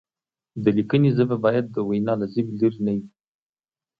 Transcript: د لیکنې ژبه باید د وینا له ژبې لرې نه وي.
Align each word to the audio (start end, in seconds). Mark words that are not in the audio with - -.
د 0.63 0.65
لیکنې 0.77 1.09
ژبه 1.17 1.35
باید 1.45 1.65
د 1.71 1.77
وینا 1.89 2.13
له 2.21 2.25
ژبې 2.33 2.53
لرې 2.59 2.79
نه 2.85 2.91
وي. 2.95 3.05